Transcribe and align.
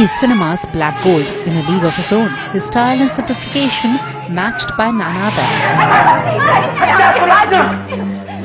Hindi 0.00 0.16
cinema's 0.18 0.60
black 0.72 1.04
gold 1.04 1.28
in 1.44 1.52
a 1.60 1.62
league 1.68 1.84
of 1.84 1.92
his 1.92 2.10
own. 2.10 2.28
His 2.52 2.64
style 2.64 3.00
and 3.04 3.12
sophistication 3.12 4.00
matched 4.32 4.70
by 4.78 4.88
none 4.90 5.16
other. 5.28 5.44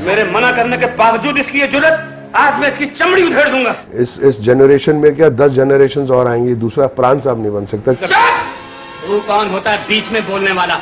मेरे 0.05 0.23
मना 0.31 0.52
करने 0.57 0.77
के 0.77 0.86
बावजूद 0.98 1.38
इसकी 1.38 1.59
ये 1.59 1.68
जुरत 1.76 2.34
आज 2.36 2.59
मैं 2.62 2.71
इसकी 2.71 2.86
चमड़ी 2.99 3.23
उधेड़ 3.23 3.48
दूँगा। 3.49 3.76
इस 4.04 4.18
इस 4.30 4.39
जनरेशन 4.45 4.95
में 5.04 5.16
क्या 5.16 5.30
दस 5.41 5.52
जनरेशन 5.52 6.07
और 6.18 6.27
आएँगी? 6.27 6.55
दूसरा 6.63 6.88
प्राण 6.98 7.20
साहब 7.26 7.41
नहीं 7.41 7.52
बन 7.52 7.66
सकता। 7.73 7.94
तू 9.05 9.20
कौन 9.27 9.49
होता 9.52 9.72
है 9.72 9.77
बीच 9.88 10.12
में 10.13 10.22
बोलने 10.30 10.52
वाला? 10.59 10.76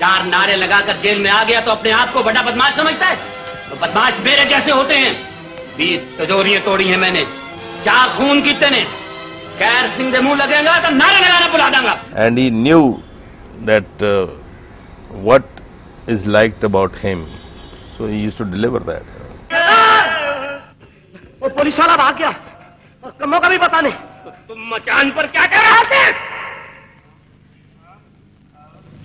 चार 0.00 0.26
नारे 0.26 0.56
लगाकर 0.56 1.00
जेल 1.02 1.22
में 1.22 1.30
आ 1.30 1.42
गया 1.44 1.60
तो 1.60 1.70
अपने 1.70 1.90
आप 2.00 2.12
को 2.12 2.22
बड़ा 2.28 2.42
बदमाश 2.50 2.76
समझता 2.76 3.06
है? 3.06 3.16
तो 3.70 3.76
बदमाश 3.86 4.20
मेरे 4.26 4.44
जैसे 4.50 4.70
होते 4.72 4.98
हैं। 5.04 5.14
बीस 5.78 6.00
तिजोरियाँ 6.18 6.62
तोड़ी 6.62 6.88
हैं 6.88 6.98
मैंने। 7.06 7.24
चार 7.86 8.14
खून 8.18 8.42
की 8.42 8.52
तने 8.60 8.84
खैर 9.58 9.88
सिंह 9.96 10.12
के 10.12 10.20
मुँह 10.20 10.36
लगेगा 10.36 10.78
तो 10.80 10.90
नारे 10.94 11.18
लगाना 11.20 11.48
बुला 11.48 11.68
दूँगा। 11.70 11.94
And 12.16 12.38
he 12.38 12.50
knew 12.52 12.80
that 13.68 14.02
what 15.26 15.44
is 16.10 16.28
is 16.28 16.64
about 16.64 16.92
about 16.94 17.20
so 17.96 18.08
he 18.08 18.18
used 18.22 18.38
to 18.38 18.46
deliver 18.54 18.80
that. 18.88 19.04
वो 21.42 21.48
पुलिस 21.48 21.78
वाला 21.80 21.96
भाग 21.96 22.16
गया। 22.18 22.28
और 23.04 23.10
कमों 23.20 23.40
का 23.40 23.48
भी 23.48 23.58
पता 23.58 23.80
नहीं। 23.80 23.92
तो 24.24 24.30
तुम 24.48 24.58
मचान 24.74 25.10
पर 25.10 25.26
क्या 25.26 25.46
कर 25.46 25.62
रहे 25.62 25.84
थे 25.92 26.04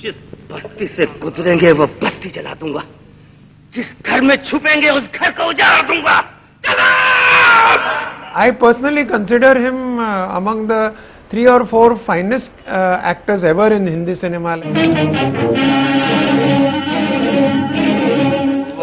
जिस 0.01 0.15
बस्ती 0.51 0.85
से 0.87 1.05
गुजरेंगे 1.21 1.71
वो 1.71 1.85
बस्ती 2.03 2.29
जला 2.31 2.53
दूँगा। 2.59 2.83
जिस 3.73 3.87
घर 4.05 4.21
में 4.21 4.35
छुपेंगे 4.43 4.89
उस 4.89 5.09
घर 5.11 5.31
को 5.31 5.49
उजाड़ 5.49 5.81
दूँगा। 5.87 6.19
चलो! 6.65 7.98
I 8.34 8.50
personally 8.50 9.04
consider 9.06 9.54
him 9.58 9.98
uh, 9.98 10.36
among 10.36 10.66
the 10.66 10.96
three 11.30 11.46
or 11.48 11.66
four 11.66 11.98
finest 12.06 12.50
uh, 12.66 13.00
actors 13.02 13.42
ever 13.44 13.68
in 13.72 13.86
Hindi 13.86 14.14
cinema. 14.14 14.56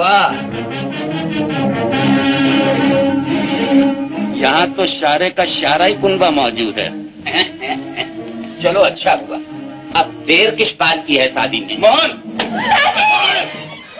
वाह 0.01 0.29
यहाँ 4.41 4.67
तो 4.75 4.85
शारे 4.91 5.29
का 5.37 5.45
शारा 5.45 5.85
ही 5.85 5.93
कुनबा 6.01 6.29
मौजूद 6.37 6.79
है 6.79 6.89
चलो 8.63 8.81
अच्छा 8.89 9.11
हुआ 9.25 9.37
अब 10.01 10.13
देर 10.27 10.55
किस 10.55 10.71
बात 10.79 11.03
की 11.07 11.17
है 11.17 11.27
शादी 11.33 11.65
में 11.65 11.77
Mohan 11.85 12.11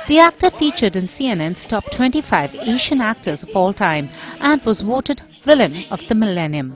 The 0.08 0.18
actor 0.20 0.50
featured 0.60 0.96
in 1.00 1.08
CNN's 1.08 1.66
top 1.74 1.86
25 1.92 2.56
Asian 2.72 3.02
actors 3.10 3.44
of 3.44 3.50
all 3.56 3.74
time 3.74 4.10
and 4.42 4.66
was 4.66 4.82
voted 4.82 5.22
villain 5.47 5.75
of 5.91 6.01
the 6.09 6.15
millennium. 6.15 6.69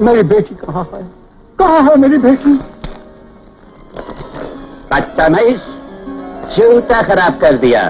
मेरी 0.00 0.22
बेटी 0.30 0.54
कहाँ 0.64 0.84
है 0.92 1.02
कहाँ 1.58 1.82
है 1.84 1.96
मेरी 2.00 2.18
बेटी 2.24 2.52
बदतमीज 4.92 5.60
जूता 6.56 7.00
खराब 7.02 7.38
कर 7.40 7.56
दिया 7.64 7.82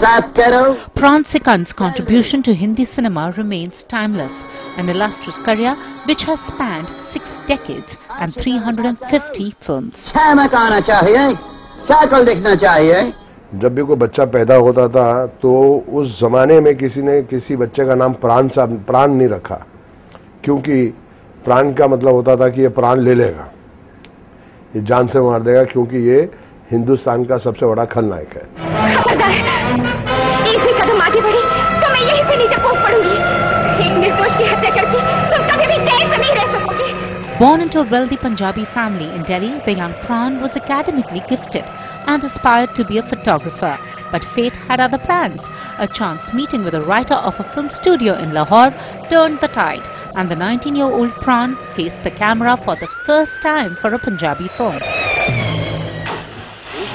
साफ़ 0.00 0.28
करो 0.38 0.62
Pran 0.98 1.24
Sikand's 1.32 1.72
contribution 1.80 2.42
to 2.44 2.54
Hindi 2.54 2.84
cinema 2.84 3.24
remains 3.36 3.82
timeless, 3.84 4.32
an 4.78 4.88
illustrious 4.88 5.38
career 5.48 5.74
which 6.06 6.22
has 6.28 6.38
spanned 6.50 6.88
six 7.12 7.24
decades 7.48 7.96
and 8.20 8.34
350 8.34 9.48
films. 9.66 9.94
चमक 10.12 10.54
आना 10.62 10.80
चाहिए 10.92 11.28
शक्ल 11.90 12.24
दिखना 12.24 12.54
चाहिए 12.64 13.02
जब 13.54 13.74
भी 13.74 13.82
कोई 13.82 13.96
बच्चा 13.96 14.24
पैदा 14.34 14.54
होता 14.56 14.86
था 14.88 15.26
तो 15.42 15.52
उस 15.92 16.20
जमाने 16.20 16.60
में 16.60 16.74
किसी 16.76 17.02
ने 17.02 17.20
किसी 17.22 17.56
बच्चे 17.56 17.84
का 17.86 17.94
नाम 17.94 18.12
प्राण 18.22 18.48
साहब 18.48 18.70
प्राण 18.86 19.10
नहीं 19.12 19.28
रखा। 19.28 19.58
क्योंकि 20.44 20.76
प्राण 21.44 21.72
का 21.72 21.86
मतलब 21.86 22.14
होता 22.14 22.36
था 22.36 22.48
कि 22.48 22.62
ये 22.62 22.68
प्राण 22.78 23.00
ले 23.00 23.14
लेगा। 23.14 23.48
ये 24.76 24.82
जान 24.82 25.06
से 25.06 25.20
मार 25.20 25.40
देगा 25.42 25.64
क्योंकि 25.72 25.98
ये 26.08 26.18
हिंदुस्तान 26.70 27.24
का 27.24 27.38
सबसे 27.38 27.66
बड़ा 27.66 27.84
खलनायक 27.84 28.30
है। 28.36 28.44
तो 31.80 31.86
मैं 31.92 32.00
यहीं 32.00 32.24
से 32.24 32.36
नीचे 32.36 32.56
कूद 32.62 32.78
पड़ूँगी। 32.82 33.16
एक 33.84 33.92
निर्दोष 33.98 34.36
की 34.38 34.44
हत्या 34.44 34.70
करके 34.70 34.98
तुम 35.32 35.40
कभी 35.50 35.66
भी 35.66 35.78
चैन 35.86 36.04
से 36.10 36.16
नहीं 36.16 36.34
रह 36.34 36.46
सकोगे। 36.56 36.90
Born 37.38 37.60
into 37.60 37.78
a 37.80 37.86
wealthy 37.92 38.16
Punjabi 38.24 38.64
family 38.74 39.08
in 39.16 39.22
Delhi, 39.28 39.52
the 39.66 39.74
young 39.78 39.94
Pran 40.04 40.40
was 40.42 40.52
academically 40.60 41.22
gifted. 41.30 41.66
and 42.05 42.23
aspired 42.23 42.75
to 42.75 42.85
be 42.85 42.97
a 42.97 43.09
photographer. 43.09 43.77
But 44.11 44.25
fate 44.35 44.55
had 44.55 44.79
other 44.79 44.97
plans. 44.97 45.41
A 45.79 45.87
chance 45.87 46.33
meeting 46.33 46.63
with 46.63 46.75
a 46.75 46.81
writer 46.81 47.15
of 47.15 47.35
a 47.39 47.53
film 47.53 47.69
studio 47.69 48.13
in 48.15 48.33
Lahore 48.33 48.71
turned 49.09 49.39
the 49.41 49.47
tide, 49.47 49.87
and 50.15 50.31
the 50.31 50.35
19-year-old 50.35 51.11
Pran 51.23 51.57
faced 51.75 52.03
the 52.03 52.11
camera 52.11 52.57
for 52.63 52.75
the 52.75 52.87
first 53.05 53.41
time 53.41 53.75
for 53.81 53.93
a 53.93 53.99
Punjabi 53.99 54.47
film. 54.57 54.81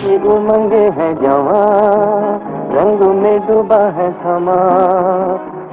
उमंगे 0.03 0.85
है 0.99 1.09
जवा 1.15 1.63
रंग 2.77 3.03
में 3.23 3.39
डूबा 3.47 3.83
है 3.99 4.11
समा 4.23 4.57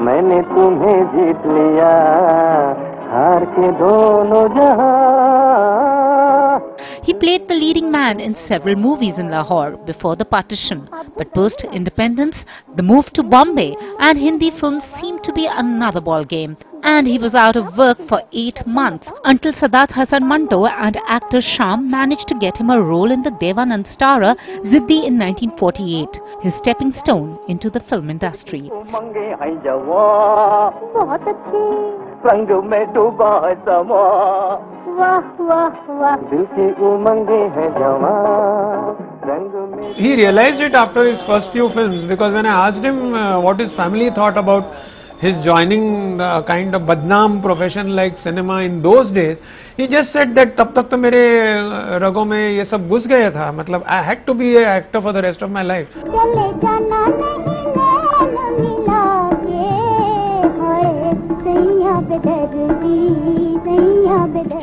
मैंने 0.06 0.42
तुम्हें 0.50 1.00
जीत 1.14 1.48
लिया 1.56 1.94
हार 3.14 3.46
के 3.56 3.72
दोनों 3.80 4.48
जहां 4.58 5.40
He 7.02 7.14
played 7.14 7.48
the 7.48 7.56
leading 7.56 7.63
man 7.95 8.19
in 8.19 8.35
several 8.35 8.75
movies 8.75 9.19
in 9.23 9.31
Lahore 9.31 9.73
before 9.91 10.17
the 10.17 10.25
partition. 10.37 10.89
But 11.17 11.33
post 11.33 11.65
independence, 11.73 12.45
the 12.77 12.83
move 12.83 13.07
to 13.15 13.23
Bombay 13.23 13.77
and 14.01 14.19
Hindi 14.19 14.51
films 14.61 14.85
seemed 15.01 15.23
to 15.25 15.33
be 15.33 15.47
another 15.49 16.01
ball 16.01 16.25
game. 16.25 16.57
And 16.83 17.07
he 17.07 17.19
was 17.19 17.35
out 17.35 17.57
of 17.57 17.79
work 17.79 17.99
for 18.09 18.21
eight 18.33 18.59
months 18.67 19.11
until 19.25 19.55
Sadat 19.55 19.91
Hasan 19.93 20.27
Manto 20.29 20.67
and 20.67 20.99
actor 21.07 21.41
Sham 21.41 21.91
managed 21.91 22.29
to 22.29 22.35
get 22.35 22.59
him 22.59 22.69
a 22.69 22.83
role 22.91 23.11
in 23.11 23.23
the 23.23 23.31
Devanand 23.45 23.87
starrer 23.95 24.35
Ziddi 24.71 24.99
in 25.09 25.17
1948, 25.19 26.21
his 26.43 26.55
stepping 26.57 26.93
stone 26.93 27.39
into 27.49 27.71
the 27.71 27.81
film 27.81 28.11
industry. 28.11 28.71
है 32.25 32.31
अच्छे 32.31 32.55
रंग 32.55 32.65
में 32.65 32.93
डूबा 32.95 33.55
समा 33.55 34.03
वाह 34.99 35.43
वाह 35.45 35.93
वाह 36.01 36.17
दिल 36.17 36.45
की 36.45 36.73
उमंगे 36.85 37.43
है 37.57 37.71
जवा 37.79 38.15
He 39.97 40.15
realized 40.17 40.61
it 40.61 40.75
after 40.75 41.05
his 41.05 41.23
first 41.27 41.51
few 41.53 41.71
films 41.71 42.05
because 42.05 42.33
when 42.35 42.47
I 42.47 42.69
asked 42.69 42.85
him 42.85 43.15
uh, 43.15 43.41
what 43.41 43.59
his 43.59 43.73
family 43.73 44.11
thought 44.15 44.37
about 44.37 44.65
his 45.21 45.39
joining 45.39 46.21
a 46.21 46.43
kind 46.47 46.75
of 46.75 46.83
badnaam 46.83 47.43
profession 47.43 47.97
like 47.97 48.19
cinema 48.19 48.63
in 48.63 48.83
those 48.83 49.11
days, 49.11 49.39
he 49.77 49.87
just 49.87 50.13
said 50.13 50.35
that 50.35 50.57
तब 50.57 50.73
तक 50.75 50.91
तो 50.91 50.97
मेरे 50.97 51.23
uh, 51.55 52.03
रगों 52.03 52.25
में 52.25 52.51
ये 52.51 52.65
सब 52.65 52.89
घुस 52.89 53.07
गया 53.07 53.31
था 53.31 53.53
मतलब 53.53 53.85
I 53.87 54.03
had 54.03 54.27
to 54.27 54.35
be 54.35 54.57
an 54.57 54.65
actor 54.65 55.01
for 55.01 55.13
the 55.13 55.23
rest 55.23 55.43
of 55.43 55.51
my 55.51 55.63
life. 55.63 55.89
चले 55.95 56.53
जाना 56.61 57.04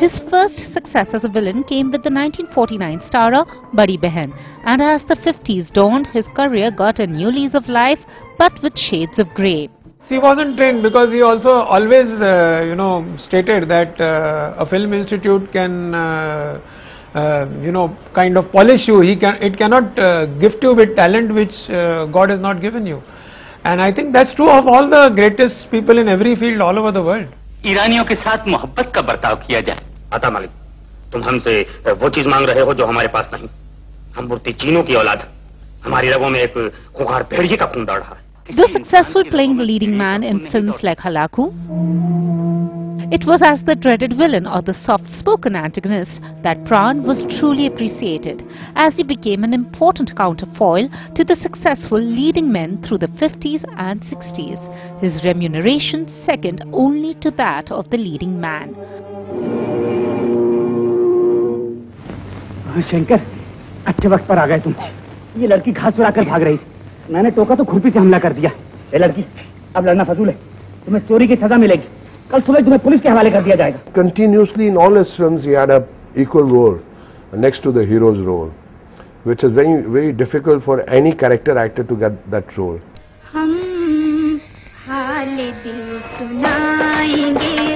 His 0.01 0.21
first 0.31 0.73
success 0.73 1.09
as 1.13 1.25
a 1.25 1.29
villain 1.29 1.63
came 1.63 1.91
with 1.91 2.03
the 2.03 2.11
1949 2.11 3.01
starrer 3.01 3.45
Badi 3.75 3.99
Behan, 3.99 4.33
and 4.65 4.81
as 4.81 5.05
the 5.05 5.17
50s 5.17 5.71
dawned, 5.71 6.07
his 6.07 6.27
career 6.29 6.71
got 6.71 6.99
a 6.99 7.07
new 7.07 7.29
lease 7.29 7.55
of 7.55 7.69
life, 7.69 7.99
but 8.39 8.53
with 8.63 8.79
shades 8.79 9.19
of 9.19 9.29
grey. 9.35 9.69
He 10.09 10.19
wasn't 10.19 10.57
trained 10.57 10.83
because 10.83 11.13
he 11.13 11.21
also 11.21 11.51
always, 11.51 12.09
uh, 12.23 12.65
you 12.67 12.75
know, 12.75 13.05
stated 13.19 13.69
that 13.69 14.01
uh, 14.01 14.55
a 14.57 14.65
film 14.65 14.95
institute 14.95 15.53
can, 15.53 15.95
uh, 15.95 16.61
uh, 17.13 17.47
you 17.61 17.73
know, 17.73 17.95
kind 18.15 18.39
of 18.39 18.51
polish 18.53 18.89
you. 18.89 19.01
He 19.03 19.15
can, 19.15 19.43
it 19.43 19.59
cannot 19.59 19.99
uh, 19.99 20.27
gift 20.39 20.63
you 20.63 20.75
with 20.75 20.97
talent 20.97 21.35
which 21.35 21.55
uh, 21.69 22.07
God 22.07 22.31
has 22.31 22.41
not 22.41 22.63
given 22.63 22.87
you. 22.87 23.03
And 23.65 23.83
I 23.83 23.93
think 23.93 24.15
that's 24.15 24.33
true 24.35 24.49
of 24.49 24.67
all 24.67 24.89
the 24.89 25.11
greatest 25.15 25.71
people 25.71 25.99
in 25.99 26.09
every 26.09 26.35
field 26.35 26.63
all 26.63 26.79
over 26.79 26.93
the 26.93 27.03
world. 27.03 27.29
ईरानियों 27.67 28.05
के 28.05 28.15
साथ 28.15 28.47
मोहब्बत 28.49 28.93
का 28.95 29.03
बर्ताव 29.03 29.37
किया 29.47 29.61
जाए 29.69 29.83
आता 30.15 30.31
मालिक 30.31 30.51
तुम 31.13 31.23
हमसे 31.25 31.61
वो 32.03 32.09
चीज 32.17 32.27
मांग 32.27 32.49
रहे 32.49 32.65
हो 32.67 32.75
जो 32.75 32.87
हमारे 32.87 33.09
पास 33.17 33.31
नहीं 33.35 33.49
हम 34.17 34.27
मूर्ति 34.29 34.53
चीनों 34.63 34.83
की 34.83 34.95
औलाद 34.95 35.19
हैं। 35.19 35.35
हमारी 35.85 36.11
रगों 36.11 36.29
में 36.31 36.41
एक 36.41 36.55
खुंखार 36.97 37.23
भेड़िए 37.33 37.57
का 37.57 37.67
खून 37.75 37.85
दौड़ 37.85 38.01
रहा 38.01 38.15
है 38.15 38.25
Though 38.57 38.73
successful 38.73 39.25
playing 39.25 39.57
the 39.57 39.65
leading 39.65 39.97
man 39.99 40.23
in 40.23 40.39
films 40.51 40.83
like 40.85 41.01
Halaku, 41.01 41.47
it 43.13 43.25
was 43.25 43.43
as 43.43 43.63
the 43.63 43.75
dreaded 43.75 44.13
villain 44.17 44.47
or 44.47 44.63
the 44.63 44.75
soft-spoken 44.75 45.57
antagonist 45.57 46.21
that 46.45 46.63
Pran 46.65 47.05
was 47.07 47.25
truly 47.39 47.67
appreciated, 47.67 48.45
as 48.75 48.95
he 48.95 49.03
became 49.05 49.43
an 49.43 49.53
important 49.53 50.15
counterfoil 50.17 50.89
to 51.17 51.25
the 51.25 51.37
successful 51.37 52.01
leading 52.01 52.53
men 52.53 52.83
through 52.83 52.99
the 52.99 53.13
50s 53.25 53.65
and 53.77 54.01
60s, 54.03 55.01
his 55.01 55.25
remuneration 55.25 56.07
second 56.25 56.63
only 56.73 57.15
to 57.15 57.31
that 57.33 57.73
of 57.73 57.91
the 57.91 57.97
leading 57.97 58.41
man. 58.41 58.75
Shankar 62.82 63.22
अच्छे 63.88 64.08
वक्त 64.08 64.26
पर 64.28 64.38
आ 64.38 64.46
गए 64.46 64.60
तुम। 64.60 64.74
ये 65.38 65.48
लड़की 65.48 65.72
घास 65.72 65.94
चुरा 65.94 66.10
कर 66.12 66.26
भाग 66.26 66.44
रही 66.44 66.60
मैंने 67.12 67.32
टोका 67.32 67.56
तो 67.56 67.64
खुरपी 67.64 67.90
से 67.90 68.00
हमला 68.00 68.20
कर 68.20 68.34
दिया। 68.34 68.52
ये 68.94 69.00
लड़की 69.00 69.26
अब 69.76 69.86
लड़ना 69.88 70.04
फजूल 70.04 70.30
है। 70.30 70.36
तुम्हें 70.86 71.02
चोरी 71.08 71.28
की 71.28 71.36
सजा 71.36 71.58
मिलेगी। 71.58 71.88
कल 72.32 72.42
सुबह 72.42 72.60
तुम्हें 72.60 72.80
पुलिस 72.80 73.02
के 73.02 73.10
हवाले 73.10 73.32
कर 73.32 73.42
दिया 73.44 73.56
जाएगा। 73.56 73.80
Continuously 73.96 74.68
in 74.68 74.78
all 74.78 75.04
films 75.06 75.46
he 75.46 75.54
equal 76.22 76.50
role 76.50 76.80
next 77.38 77.64
to 77.64 77.72
the 77.72 77.88
hero's 77.90 78.18
role 78.26 78.52
which 79.28 79.44
is 79.46 79.52
very 79.54 79.74
very 79.92 80.12
difficult 80.20 80.64
for 80.64 80.86
any 80.92 81.12
character 81.20 81.58
actor 81.58 81.84
to 81.84 81.96
get 81.96 82.12
that 82.32 82.58
role 82.58 82.80
हम 83.34 83.52
हाले 84.88 85.52
दिल 85.64 86.00
सुनाएँगे। 86.18 87.71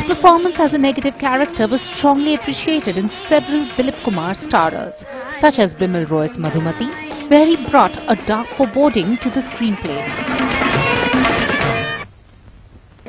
His 0.00 0.16
performance 0.16 0.56
as 0.58 0.72
a 0.72 0.78
negative 0.78 1.14
character 1.20 1.68
was 1.68 1.80
strongly 1.94 2.34
appreciated 2.34 2.96
in 2.96 3.10
several 3.28 3.66
Dilip 3.76 4.02
Kumar 4.02 4.34
starrers, 4.34 4.94
such 5.40 5.58
as 5.58 5.74
Bimal 5.74 6.08
Roy's 6.08 6.38
Madhumati, 6.38 6.88
where 7.30 7.44
he 7.44 7.56
brought 7.70 7.92
a 8.08 8.16
dark 8.26 8.46
foreboding 8.56 9.18
to 9.20 9.28
the 9.28 9.42
screenplay. 9.52 10.00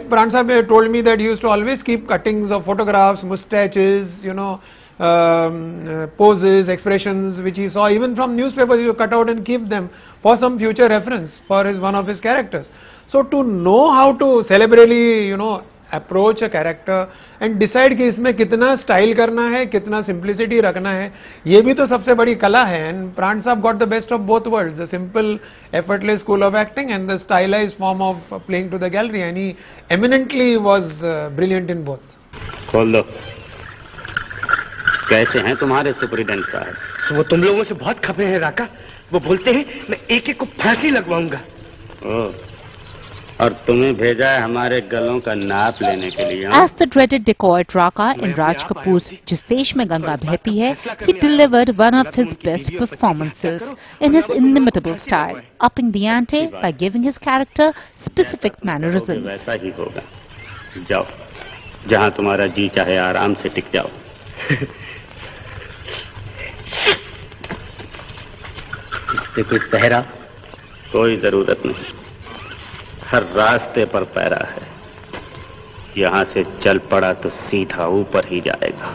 Pran 0.10 0.32
Sahib 0.32 0.68
told 0.68 0.92
me 0.92 1.02
that 1.02 1.20
he 1.20 1.26
used 1.26 1.42
to 1.44 1.48
always 1.48 1.82
keep 1.82 2.10
cuttings 2.10 2.52
of 2.52 2.66
photographs, 2.66 3.24
mustaches, 3.24 4.22
you 4.22 4.34
know, 4.34 4.62
um, 5.00 5.88
uh, 5.88 6.08
poses, 6.18 6.68
expressions 6.68 7.42
which 7.42 7.56
he 7.56 7.70
saw 7.70 7.90
even 7.90 8.18
from 8.18 8.36
newspapers. 8.36 8.80
He 8.80 8.88
would 8.88 8.98
cut 8.98 9.14
out 9.14 9.30
and 9.30 9.46
keep 9.46 9.70
them 9.70 9.90
for 10.22 10.36
some 10.36 10.60
future 10.60 10.90
reference 10.90 11.40
for 11.48 11.64
his 11.64 11.80
one 11.80 11.96
of 11.96 12.06
his 12.06 12.20
characters. 12.20 12.68
So 13.08 13.24
to 13.24 13.44
know 13.44 13.92
how 13.92 14.12
to 14.18 14.44
celebrally, 14.50 15.28
you 15.28 15.38
know, 15.38 15.64
approach 15.94 16.44
a 16.44 16.48
character 16.48 17.14
and 17.42 17.58
decide 17.60 17.98
कि 17.98 18.08
इसमें 18.08 18.34
कितना 18.34 18.76
style 18.76 19.14
करना 19.14 19.48
है 19.50 19.66
कितना 19.66 20.02
simplicity 20.02 20.60
रखना 20.60 20.92
है। 20.92 21.12
ये 21.48 21.62
भी 21.62 21.74
तो 21.74 21.86
सबसे 21.86 22.14
बड़ी 22.14 22.36
कला 22.36 22.64
है 22.66 22.88
and 22.88 23.14
Pran 23.16 23.42
sahab 23.42 23.62
got 23.62 23.76
the 23.76 23.88
best 23.90 24.14
of 24.14 24.22
both 24.22 24.48
world 24.48 24.78
the 24.78 24.86
simple 24.86 25.38
effortless 25.76 26.20
school 26.20 26.44
of 26.44 26.56
acting 26.58 26.92
and 26.92 27.12
the 27.12 27.18
stylize 27.18 27.78
form 27.78 28.02
of 28.02 28.34
playing 28.48 28.72
to 28.72 28.78
the 28.78 28.92
gallery 28.92 29.20
and 29.20 29.38
he 29.38 29.54
eminently 29.92 30.50
was 30.66 30.86
uh, 31.04 31.30
brilliant 31.38 31.72
in 31.72 31.84
both. 31.88 32.18
खोल। 32.72 32.94
दो 32.94 33.02
कैसे 35.10 35.40
हैं 35.40 35.56
तुम्हारे 35.56 35.94
superintendent 35.94 36.50
साहब? 36.50 37.18
वो 37.18 37.24
तुम 37.24 37.44
लोगों 37.44 37.64
से 37.64 37.76
बहुत 37.76 38.00
खपे 38.06 38.26
हैं 38.26 38.40
राका। 38.40 38.68
वो 39.14 39.20
बोलते 39.20 39.52
हैं 39.52 39.66
मैं 39.90 39.98
एक 40.16 40.30
एक 40.30 40.38
को 40.40 40.46
फांसी 40.60 40.92
लगवाऊँगा। 40.92 41.40
ओ, 42.06 42.32
और 43.42 43.54
तुम्हें 43.68 43.94
भेजा 43.98 44.30
है 44.30 44.42
हमारे 44.42 44.82
गलों 44.82 45.20
का 45.20 45.34
नाप 45.34 45.78
लेने 45.82 46.10
के 46.12 46.26
लिए 46.26 46.48
as 46.48 46.72
the 46.80 46.84
dreaded 46.84 47.24
dacoit 47.24 47.76
Raka 47.76 48.12
in 48.12 48.34
Raj 48.34 48.64
Kapoor 48.64 49.00
Jis 49.28 49.40
Desh 49.50 49.76
Mein 49.76 49.90
Ganga 49.90 50.16
Behti 50.16 50.58
Hai 50.60 50.74
he 51.02 51.14
delivered 51.14 51.70
one 51.70 51.96
of 51.96 52.08
his 52.16 52.28
best 52.46 52.80
performances 52.80 53.64
in 54.02 54.16
his 54.16 54.32
inimitable 54.32 54.96
style 54.96 55.42
upping 55.62 55.92
the 55.92 56.04
ante 56.04 56.46
by 56.48 56.72
giving 56.72 57.06
his 57.06 57.18
character 57.18 57.74
specific 58.06 58.54
mannerism 58.66 59.14
वैसा 59.14 59.54
ही 59.54 59.70
होगा। 59.80 60.02
जाओ। 60.90 61.06
जहाँ 61.88 62.12
तुम्हारा 62.12 62.48
जी 62.48 62.68
चाहे 62.68 62.98
आराम 62.98 63.34
से 63.34 63.50
टिक 63.50 63.66
जाओ। 63.74 63.90
इस 69.16 69.28
पे 69.36 69.44
कोई 69.44 69.60
पहरा? 69.60 70.00
कोई 70.92 71.18
ज़रूरत 71.18 71.62
नहीं। 71.66 72.01
हर 73.12 73.24
रास्ते 73.36 73.86
पर 73.86 74.04
पैरा 74.16 74.46
है। 74.50 74.68
यहाँ 75.98 76.24
से 76.24 76.44
चल 76.64 76.78
पड़ा 76.92 77.12
तो 77.14 77.30
सीधा 77.32 77.86
ऊपर 77.96 78.28
ही 78.28 78.40
जाएगा। 78.42 78.92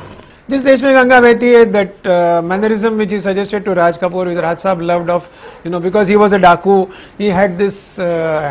जिस 0.50 0.62
देश 0.62 0.82
Mein 0.82 0.94
Ganga 0.94 1.20
Behti 1.20 1.46
Hai 1.48 1.64
that 1.72 2.06
mannerism 2.44 2.90
which 2.94 3.12
is 3.12 3.22
suggested 3.22 3.64
to 3.64 3.72
Raj 3.74 3.96
Kapoor 4.02 4.28
with 4.28 4.38
Raj 4.38 4.58
sahab 4.58 4.80
loved 4.82 5.10
of 5.10 5.22
you 5.66 5.72
know 5.72 5.80
because 5.80 6.08
he 6.08 6.16
was 6.16 6.34
a 6.34 6.38
daku 6.38 6.80
he 7.20 7.28
had 7.38 7.56
this 7.58 7.82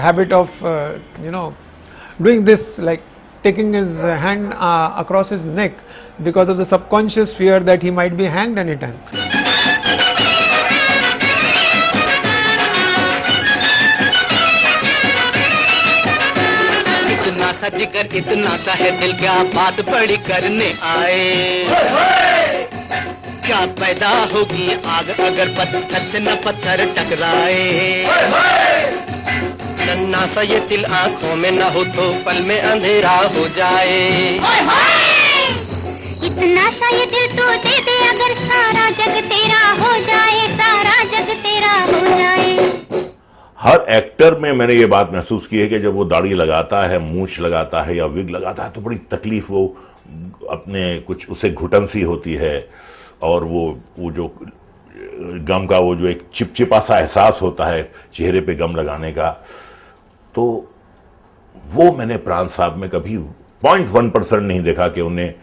habit 0.03 0.33
of 0.33 0.63
you 1.25 1.31
know 1.31 1.51
doing 2.21 2.45
this 2.45 2.79
like 2.79 3.03
taking 3.43 3.75
his 3.75 4.05
hand 4.25 4.51
across 4.53 5.33
his 5.33 5.45
neck 5.47 5.77
because 6.21 6.51
of 6.51 6.57
the 6.57 6.65
subconscious 6.67 7.35
fear 7.37 7.63
that 7.63 7.83
he 7.83 7.91
might 7.91 8.13
be 8.13 8.25
hanged 8.37 8.59
any 8.59 8.75
time 8.75 9.44
इतना 17.65 17.69
सा 17.69 17.77
जिगर 17.77 18.15
इतना 18.15 18.55
सा 18.57 18.73
है 18.73 18.89
दिल 18.99 19.13
क्या 19.19 19.35
बात 19.53 19.79
बड़ी 19.85 20.17
करने 20.27 20.67
आए। 20.83 21.65
क्या 23.45 23.61
पैदा 23.79 24.09
होगी 24.33 24.67
आग 24.87 25.09
अगर 25.19 25.49
पत्थर 25.57 26.05
से 26.11 26.19
न 26.19 26.35
पत्थर 26.45 26.83
टकराए? 26.95 27.63
नन्ना 29.79 30.25
सा 30.27 30.41
ये 30.43 30.59
दिल 30.69 30.85
आँखों 30.95 31.35
में 31.35 31.51
न 31.51 31.71
हो 31.75 31.83
तो 31.95 32.05
पल 32.25 32.41
में 32.41 32.59
अंधेरा 32.61 33.15
हो 33.35 33.47
जाए। 33.57 33.99
इतना 36.25 36.69
सा 36.71 36.89
ये 36.89 37.05
दिल 37.05 37.27
तो 37.37 37.51
दे 37.65 37.77
दे 37.81 37.97
अगर 38.07 38.31
सारा 38.43 38.89
जग 38.99 39.21
तेरा 39.25 39.63
हो 39.81 39.91
जाए 40.05 40.47
सारा 40.53 41.03
जग 41.13 41.35
तेरा 41.43 41.75
हो 41.83 42.05
जाए। 42.07 42.44
हर 43.65 43.85
एक्टर 43.89 44.37
में 44.39 44.51
मैंने 44.53 44.73
ये 44.73 44.85
बात 44.85 45.11
महसूस 45.13 45.47
की 45.47 45.59
है 45.59 45.67
कि 45.67 45.79
जब 45.79 45.93
वो 45.93 46.05
दाढ़ी 46.05 46.33
लगाता 46.33 46.85
है, 46.87 46.99
मूछ 46.99 47.39
लगाता 47.39 47.81
है 47.81 47.95
या 47.97 48.05
विग 48.05 48.29
लगाता 48.29 48.63
है 48.63 48.71
तो 48.71 48.81
बड़ी 48.81 48.97
तकलीफ़ 49.11 49.45
वो 49.49 49.65
अपने 50.51 50.99
कुछ, 50.99 51.29
उसे 51.29 51.49
घुटन 51.49 51.85
सी 51.85 52.01
होती 52.01 52.33
है 52.33 52.69
और 53.21 53.43
वो 53.43 53.63
वो 53.99 54.11
जो, 54.11 54.27
गम 55.47 55.65
का 55.65 55.79
वो 55.79 55.95
जो 55.95 56.07
एक 56.07 56.21
चिपचिपा 56.33 56.79
सा 56.79 56.99
एहसास 56.99 57.39
होता 57.41 57.65
है 57.65 57.91
चेहरे 58.13 58.41
पे 58.41 58.55
गम 58.55 58.75
लगाने 58.75 59.11
का 59.11 59.29
तो 60.35 60.45
वो 61.73 61.91
मैंने 61.91 62.17
प्राण 62.17 62.47
साहब 62.47 62.75
में 62.77 62.89
कभी 62.89 63.17
पॉइंट 63.63 63.89
वन 63.89 64.09
परसेंट 64.09 64.43
नहीं 64.43 64.61
देखा 64.61 64.87
कि 64.87 65.01
उन्हें 65.01 65.33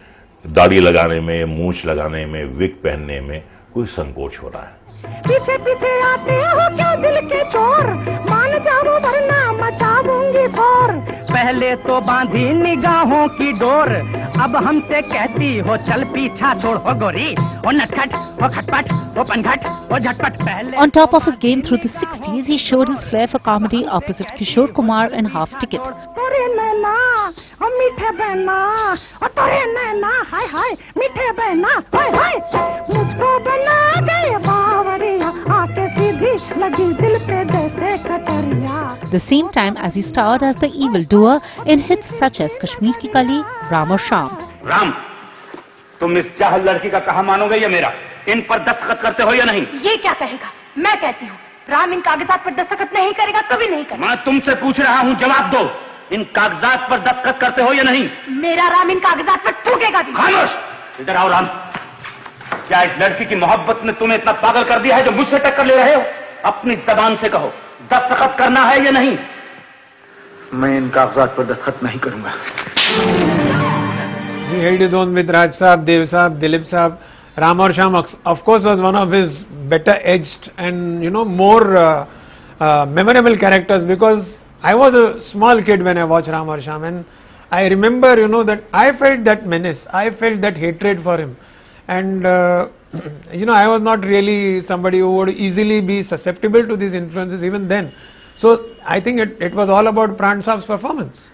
दाढ़ी 0.45 0.79
लगाने 0.79 1.19
में, 1.19 1.45
मूछ 1.45 1.85
लगाने 1.85 2.25
में, 2.25 2.43
विग 2.45 2.71
पहनने 2.71 3.19
में 3.21 3.43
कोई 3.73 3.85
संकोच 3.85 4.37
हो 4.43 4.49
रहा 4.49 4.63
है। 4.63 4.82
पीछे 5.27 5.57
पीछे 5.65 5.91
आते 6.11 6.35
हो 6.45 6.67
क्या 6.75 6.93
दिल 7.03 7.19
के 7.31 7.43
चोर? 7.51 7.87
मान 8.29 8.51
जाओ 8.67 8.93
वरना 9.05 9.39
मचाऊँगी 9.61 10.47
शोर 10.57 10.91
पहले 11.33 11.75
तो 11.87 11.99
बांधी 12.07 12.43
निगाहों 12.61 13.27
की 13.37 13.51
डोर 13.59 13.89
अब 14.43 14.55
हमसे 14.67 15.01
कहती 15.11 15.57
हो 15.67 15.77
चल 15.87 16.03
पीछा 16.13 16.53
छोड़ 16.61 16.77
हो 16.87 16.93
गोरी। 16.99 17.33
हो 17.65 17.71
नटखट 17.79 18.13
हो 18.41 18.47
खटपट 18.55 18.91
हो 19.17 19.23
पनघट 19.31 19.65
हो 19.91 19.99
झटपट 19.99 20.41
पहले 20.41 20.77
On 20.85 20.91
top 20.97 21.13
of 21.19 21.23
his 21.29 21.37
game 21.45 21.61
through 21.67 21.81
the 21.85 21.91
60s, 22.03 22.45
he 22.53 22.57
showed 22.57 22.89
his 22.93 23.03
flair 23.09 23.27
for 23.27 23.39
comedy 23.39 23.85
opposite 23.99 24.31
Kishore 24.39 24.73
Kumar 24.79 25.05
in 25.21 25.25
Half 25.35 25.57
Ticket. 25.63 25.91
तोरे 26.19 26.45
नैना 26.55 26.95
ओ 27.63 27.69
मीठे 27.79 28.11
बहना 28.21 28.57
ओ 29.23 29.27
तोरे 29.39 29.63
नैना 29.73 30.13
हाय 30.31 30.45
हाय 30.55 30.71
मीठे 30.97 31.31
बहना 31.41 31.73
हाय 31.95 32.09
हाय। 32.17 32.37
मुझको 32.95 33.37
बना 33.49 33.77
The 36.63 36.69
same 39.27 39.51
time 39.51 39.75
as 39.75 39.95
he 39.95 40.01
starred 40.01 40.43
as 40.43 40.55
the 40.55 40.67
evil 40.67 41.03
doer 41.03 41.41
in 41.65 41.79
hits 41.79 42.07
such 42.17 42.39
as 42.39 42.51
Kashmir 42.61 42.93
Ki 43.01 43.09
Kali, 43.09 43.43
Ram 43.69 43.91
or 43.91 43.97
Sham. 43.97 44.29
Ram 44.65 44.91
तुम 45.99 46.17
इस 46.17 46.25
चाहल 46.39 46.69
लड़की 46.69 46.89
का 46.89 46.99
कहा 46.99 47.21
मानोगे 47.21 47.57
या 47.57 47.69
मेरा? 47.69 47.93
इन 48.29 48.41
पर 48.41 48.59
दस्तखत 48.59 49.01
करते 49.01 49.23
हो 49.23 49.33
या 49.33 49.45
नहीं? 49.45 49.61
ये 49.61 49.97
क्या 49.97 50.13
कहेगा? 50.13 50.51
मैं 50.77 51.01
कहती 51.01 51.25
हूँ 51.25 51.37
राम 51.69 51.93
इन 51.93 52.01
कागजात 52.01 52.45
पर 52.45 52.63
दस्तखत 52.63 52.89
नहीं 52.93 53.13
करेगा 53.13 53.41
तो 53.41 53.57
भी 53.57 53.67
नहीं 53.67 53.85
करेगा। 53.85 54.07
मैं 54.07 54.23
तुमसे 54.23 54.55
पूछ 54.55 54.79
रहा 54.79 54.99
हूँ 54.99 55.19
जवाब 55.19 55.51
दो। 55.51 55.71
इन 56.15 56.23
कागजात 56.23 56.89
पर 56.89 56.99
दस्तखत 56.99 57.37
करते 57.41 57.61
हो 57.61 57.73
या 57.73 57.83
नहीं? 57.83 58.09
मेरा 58.29 58.67
राम 58.67 58.91
इन 58.91 58.99
कागजात 58.99 59.45
पर 59.45 59.51
थूकेगा 59.51 60.01
भी। 60.01 60.13
खामोश! 60.13 60.49
इधर 60.99 61.15
आओ 61.15 61.29
राम। 61.29 61.45
क्या 62.67 62.81
इस 62.81 63.01
लड़की 63.01 63.25
की 63.25 63.35
मोहब्बत 63.35 63.81
ने 63.85 63.91
तुम्हें 63.91 64.17
इतना 64.17 64.31
पागल 64.31 64.63
कर 64.63 64.79
दिया 64.79 64.95
है 64.95 65.03
जो 65.03 65.11
मुझसे 65.11 65.39
टक्कर 65.39 65.65
ले 65.65 65.75
रहे 65.75 65.95
हो? 65.95 66.03
अपनी 66.45 66.75
जबान 66.89 67.15
से 67.15 67.29
कहो 67.29 67.51
दस्तखत 67.93 68.35
करना 68.39 68.63
है 68.65 68.83
या 68.85 68.91
नहीं? 68.91 69.17
मैं 70.53 70.77
इन 70.77 70.89
कागजात 70.89 71.35
पर 71.37 71.43
दस्तखत 71.43 71.83
नहीं 71.83 71.99
करूँगा। 71.99 72.31
जोन 74.87 75.13
विद 75.15 75.31
राज 75.31 75.53
साहब 75.53 75.79
देव 75.85 76.05
साहब 76.05 76.31
Dilip 76.39 76.63
sahab 76.63 76.99
Ram 77.39 77.59
Aur 77.59 77.73
Shyam 77.73 77.95
of course 77.95 78.65
was 78.65 78.79
one 78.81 78.95
of 78.95 79.13
his 79.13 79.45
better 79.69 80.01
etched 80.05 80.49
and 80.59 81.03
you 81.03 81.09
know 81.11 81.23
more 81.25 81.63
memorable 82.89 83.35
characters 83.35 83.83
because 83.83 84.25
I 84.65 84.73
was 84.73 84.95
a 84.97 85.05
small 85.21 85.61
kid 85.61 85.83
when 85.83 85.97
I 85.97 86.03
watch 86.07 86.29
Ram 86.29 86.49
Aur 86.49 86.59
Shyam 86.61 86.85
and 86.85 87.03
I 87.51 87.69
remember 87.69 88.19
you 88.19 88.27
know 88.27 88.43
that 88.43 88.67
I 88.75 88.91
felt 89.01 89.19
that 89.19 89.47
menace 89.47 89.85
I 89.93 90.09
felt 90.21 90.39
that 90.41 90.57
hatred 90.57 91.03
for 91.03 91.19
him 91.19 91.33
and 91.87 92.25
uh, 92.25 92.69
you 93.31 93.45
know 93.45 93.53
I 93.53 93.67
was 93.67 93.81
not 93.81 94.01
really 94.01 94.61
somebody 94.61 94.99
who 94.99 95.11
would 95.17 95.29
easily 95.29 95.81
be 95.81 96.03
susceptible 96.03 96.67
to 96.67 96.77
these 96.77 96.93
influences 96.93 97.43
even 97.43 97.67
then. 97.67 97.93
So 98.37 98.75
I 98.85 98.99
think 98.99 99.19
it, 99.19 99.41
it 99.41 99.53
was 99.53 99.69
all 99.69 99.87
about 99.87 100.17
Pran 100.17 100.43
Saab's 100.43 100.65
performance. 100.65 101.29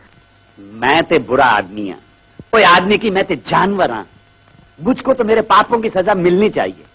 मैं 0.57 1.03
ते 1.07 1.19
बुरा 1.19 1.45
आदमी 1.45 1.89
हाँ 1.89 1.99
कोई 2.51 2.63
आदमी 2.63 2.97
की 2.97 3.09
मैं 3.09 3.23
ते 3.25 3.35
जानवर 3.47 3.91
हाँ 3.91 4.05
मुझको 4.83 5.13
तो 5.13 5.23
मेरे 5.23 5.41
पापों 5.47 5.79
की 5.81 5.89
सजा 5.89 6.13
मिलनी 6.13 6.49
चाहिए 6.49 6.85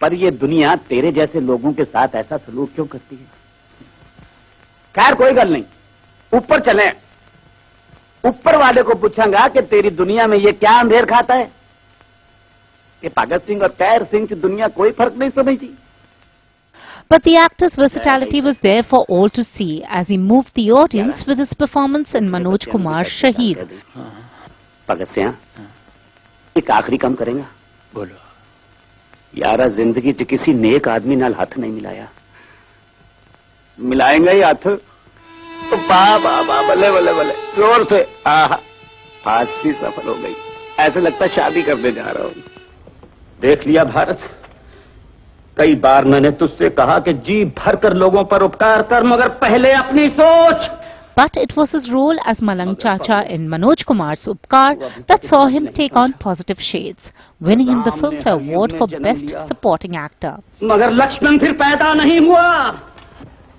पर 0.00 0.14
ये 0.14 0.30
दुनिया 0.30 0.74
तेरे 0.88 1.12
जैसे 1.12 1.40
लोगों 1.40 1.72
के 1.72 1.84
साथ 1.84 2.14
ऐसा 2.14 2.36
सलूक 2.36 2.72
क्यों 2.74 2.86
करती 2.86 3.16
है 3.16 3.26
खैर 4.94 5.14
कोई 5.14 5.32
गल 5.32 5.52
नहीं 5.52 5.64
ऊपर 6.32 6.60
चलें 6.60 6.90
ऊपर 8.26 8.56
वाले 8.56 8.82
को 8.82 8.94
पूछांगा 8.94 9.48
कि 9.48 9.60
तेरी 9.60 9.90
दुनिया 9.90 10.26
में 10.26 10.38
ये 10.38 10.52
क्या 10.52 10.72
अंधेर 10.72 11.04
खाता 11.04 11.34
है? 11.34 11.50
कि 13.02 13.08
भगत 13.08 13.42
सिंह 13.42 13.62
और 13.62 13.68
कैर 13.68 14.04
सिंह 14.04 14.26
से 14.26 14.34
दुनिया 14.34 14.68
कोई 14.68 14.90
फ़र्क 14.90 15.14
नहीं 15.14 15.30
समझती। 15.30 15.78
But 17.12 17.22
the 17.22 17.36
actor's 17.36 17.74
versatility 17.74 18.40
was 18.40 18.56
there 18.62 18.82
for 18.82 19.04
all 19.08 19.28
to 19.28 19.42
see 19.44 19.84
as 19.84 20.08
he 20.08 20.16
moved 20.16 20.54
the 20.54 20.70
audience 20.70 21.26
with 21.28 21.38
his 21.38 21.52
performance 21.52 22.14
in 22.14 22.30
Manoj 22.30 22.66
Kumar's 22.66 23.08
Shaheed. 23.08 23.58
Bhagat 24.88 25.08
Singh 25.08 25.34
एक 26.56 26.70
आखिरी 26.70 26.96
काम 26.96 27.14
करेगा। 27.14 27.46
बोलो। 27.94 28.16
यारा 29.36 29.66
ज़िंदगी 29.66 30.12
च 30.12 30.22
किसी 30.22 30.54
नेक 30.54 30.88
आदमी 30.88 31.16
नाल 31.16 31.34
हाथ 31.34 31.58
नहीं 31.58 31.72
मिलाया। 31.72 32.08
मिलाएँगे 33.78 34.30
ही 34.30 34.40
हाथ। 34.40 34.66
तो 35.70 35.76
बा 35.76 36.18
बा 36.18 36.42
बा 36.42 36.62
बल्ले 36.68 36.90
बल्ले 36.90 37.12
बल्ले। 37.12 37.34
ज़ोर 37.56 37.84
से। 37.84 38.02
आहा 38.26 38.56
फांसी 39.24 39.72
सफल 39.72 40.08
हो 40.08 40.14
गई 40.14 40.34
ऐसे 40.78 41.00
लगता 41.00 41.26
शादी 41.34 41.62
करने 41.62 41.92
जा 41.92 42.10
रहा 42.10 42.24
हूँ 42.24 42.42
देख 43.40 43.66
लिया 43.66 43.84
भारत 43.84 44.20
कई 45.56 45.74
बार 45.82 46.04
मैंने 46.04 46.30
तुझसे 46.38 46.68
कहा 46.78 46.98
कि 46.98 47.12
जी 47.26 47.44
भर 47.58 47.76
कर 47.82 47.94
लोगों 47.96 48.24
पर 48.30 48.42
उपकार 48.42 48.82
कर 48.92 49.02
मगर 49.06 49.28
पहले 49.42 49.72
अपनी 49.74 50.08
सोच 50.16 50.70
But 51.16 51.36
it 51.36 51.52
was 51.56 51.70
his 51.70 51.84
role 51.88 52.18
as 52.26 52.40
Malang 52.40 52.70
Chacha 52.76 53.18
in 53.32 53.48
Manoj 53.48 53.84
Kumar's 53.88 54.24
Upkar 54.26 54.70
that 55.06 55.24
saw 55.24 55.46
him 55.46 55.68
take 55.72 55.94
on 55.94 56.14
positive 56.14 56.58
shades, 56.58 57.12
winning 57.40 57.68
him 57.68 57.84
the 57.84 57.92
Filmfare 57.92 58.34
Award 58.40 58.74
for 58.76 58.88
Best 58.88 59.30
Supporting 59.46 59.94
Actor. 59.96 60.32
मगर 60.62 60.90
लक्ष्मण 60.92 61.38
फिर 61.38 61.52
पैदा 61.62 61.92
नहीं 61.94 62.18
हुआ 62.20 62.48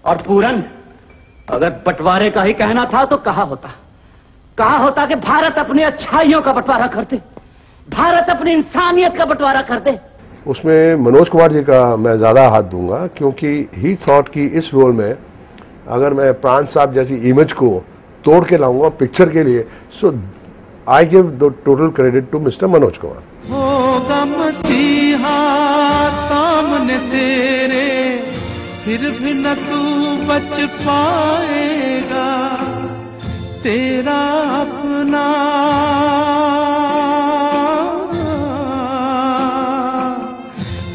और 0.06 0.22
पूरन 0.28 0.64
अगर 1.50 1.70
बंटवारे 1.86 2.30
का 2.30 2.44
ही 2.44 2.54
कहना 2.64 2.86
था 2.94 3.06
तो 3.06 3.18
कहा 3.30 3.44
होता 3.54 3.74
कहा 4.58 4.78
होता 4.78 5.06
कि 5.06 5.16
भारत 5.22 5.58
अपनी 5.60 5.82
अच्छाइयों 5.84 6.42
का 6.42 6.52
बंटवारा 6.54 6.88
करते 6.88 7.18
भारत 7.88 8.30
अपनी 8.30 8.52
इंसानियत 8.54 9.16
का 9.18 9.26
बंटवारा 9.26 9.62
करते 9.62 9.98
उसमें 10.48 10.96
मनोज 11.04 11.30
कुमार 11.30 11.54
जी 11.54 11.62
का 11.64 11.80
मैं 11.98 12.16
ज़्यादा 12.18 12.48
हाथ 12.50 12.64
दूँगा 12.72 13.06
क्योंकि 13.18 13.50
ही 13.76 13.96
थॉट 14.04 14.30
कि 14.30 14.46
इस 14.60 14.70
रोल 14.74 14.92
में 14.94 15.12
अगर 15.96 16.14
मैं 16.14 16.32
प्राण 16.42 16.66
साहब 16.74 16.94
जैसी 16.94 17.16
इमेज 17.30 17.52
को 17.54 17.70
तोड़ 18.24 18.44
के 18.46 18.58
लाऊँगा 18.58 18.90
पिक्चर 19.00 19.30
के 19.30 19.44
लिए 19.44 19.66
so 20.00 20.14
I 20.90 21.06
give 21.14 21.32
the 21.42 21.54
total 21.66 21.90
credit 21.98 22.32
to 22.32 22.40
mister 22.40 22.68
Manoj 22.68 22.98
Kumar 22.98 23.22
सामने 26.30 26.98
तेरे 27.12 27.86
फिर 28.86 29.10
भी 29.20 29.34
न 29.34 29.54
तू 29.62 29.80
बच 30.28 30.56
पाएगा। 30.80 32.25
तेरा 33.66 34.24
अपना। 34.56 35.22